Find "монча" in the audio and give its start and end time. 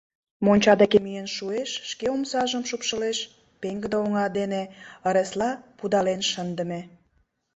0.45-0.73